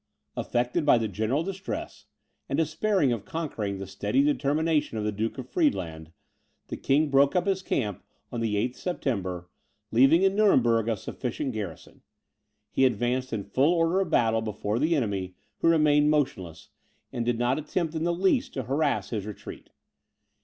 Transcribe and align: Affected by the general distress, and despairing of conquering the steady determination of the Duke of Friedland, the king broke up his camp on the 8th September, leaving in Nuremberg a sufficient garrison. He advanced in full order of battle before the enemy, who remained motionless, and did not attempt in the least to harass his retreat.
Affected 0.35 0.83
by 0.83 0.97
the 0.97 1.07
general 1.07 1.43
distress, 1.43 2.07
and 2.49 2.57
despairing 2.57 3.11
of 3.11 3.23
conquering 3.23 3.77
the 3.77 3.85
steady 3.85 4.23
determination 4.23 4.97
of 4.97 5.03
the 5.03 5.11
Duke 5.11 5.37
of 5.37 5.47
Friedland, 5.47 6.11
the 6.69 6.75
king 6.75 7.11
broke 7.11 7.35
up 7.35 7.45
his 7.45 7.61
camp 7.61 8.03
on 8.31 8.41
the 8.41 8.55
8th 8.55 8.77
September, 8.77 9.47
leaving 9.91 10.23
in 10.23 10.35
Nuremberg 10.35 10.89
a 10.89 10.97
sufficient 10.97 11.53
garrison. 11.53 12.01
He 12.71 12.83
advanced 12.83 13.31
in 13.31 13.43
full 13.43 13.71
order 13.75 13.99
of 13.99 14.09
battle 14.09 14.41
before 14.41 14.79
the 14.79 14.95
enemy, 14.95 15.35
who 15.59 15.69
remained 15.69 16.09
motionless, 16.09 16.69
and 17.13 17.23
did 17.23 17.37
not 17.37 17.59
attempt 17.59 17.93
in 17.93 18.03
the 18.03 18.11
least 18.11 18.55
to 18.55 18.63
harass 18.63 19.11
his 19.11 19.27
retreat. 19.27 19.69